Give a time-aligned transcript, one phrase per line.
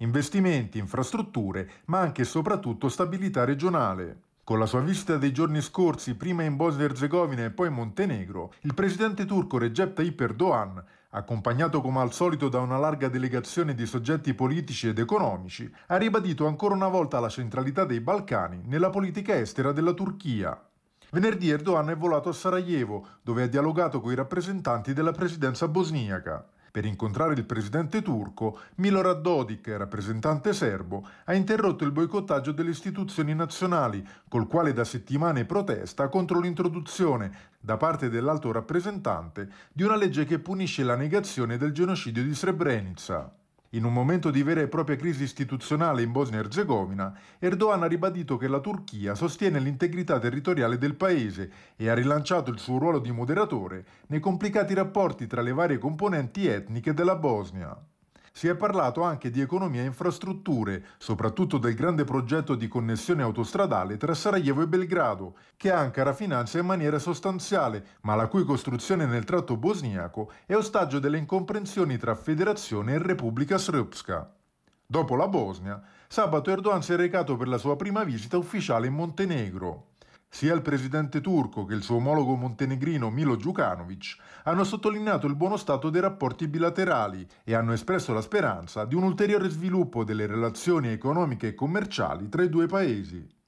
[0.00, 4.22] investimenti, infrastrutture, ma anche e soprattutto stabilità regionale.
[4.44, 7.74] Con la sua visita dei giorni scorsi, prima in Bosnia e Herzegovina e poi in
[7.74, 13.74] Montenegro, il presidente turco Recep Tayyip Erdogan, accompagnato come al solito da una larga delegazione
[13.74, 18.90] di soggetti politici ed economici, ha ribadito ancora una volta la centralità dei Balcani nella
[18.90, 20.60] politica estera della Turchia.
[21.12, 26.44] Venerdì Erdogan è volato a Sarajevo, dove ha dialogato con i rappresentanti della presidenza bosniaca.
[26.70, 33.34] Per incontrare il presidente turco, Milorad Dodik, rappresentante serbo, ha interrotto il boicottaggio delle istituzioni
[33.34, 40.24] nazionali, col quale da settimane protesta contro l'introduzione, da parte dell'alto rappresentante, di una legge
[40.24, 43.39] che punisce la negazione del genocidio di Srebrenica.
[43.74, 47.86] In un momento di vera e propria crisi istituzionale in Bosnia e Herzegovina, Erdogan ha
[47.86, 52.98] ribadito che la Turchia sostiene l'integrità territoriale del paese e ha rilanciato il suo ruolo
[52.98, 57.80] di moderatore nei complicati rapporti tra le varie componenti etniche della Bosnia.
[58.32, 63.96] Si è parlato anche di economia e infrastrutture, soprattutto del grande progetto di connessione autostradale
[63.96, 69.24] tra Sarajevo e Belgrado, che Ankara finanzia in maniera sostanziale, ma la cui costruzione nel
[69.24, 74.32] tratto bosniaco è ostaggio delle incomprensioni tra Federazione e Repubblica Srpska.
[74.86, 78.94] Dopo la Bosnia, sabato Erdogan si è recato per la sua prima visita ufficiale in
[78.94, 79.89] Montenegro.
[80.32, 85.56] Sia il presidente turco che il suo omologo montenegrino Milo Djukanovic hanno sottolineato il buono
[85.56, 90.88] stato dei rapporti bilaterali e hanno espresso la speranza di un ulteriore sviluppo delle relazioni
[90.88, 93.39] economiche e commerciali tra i due paesi.